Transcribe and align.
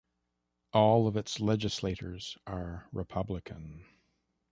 All 0.73 1.05
of 1.07 1.15
its 1.15 1.39
legislators 1.39 2.35
are 2.47 2.87
Republican. 2.91 3.85